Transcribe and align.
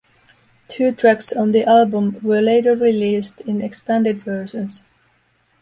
Two 0.67 0.93
tracks 0.93 1.31
on 1.31 1.51
the 1.51 1.63
album 1.63 2.17
were 2.23 2.41
later 2.41 2.75
released 2.75 3.39
in 3.41 3.61
expanded 3.61 4.17
versions. 4.23 4.81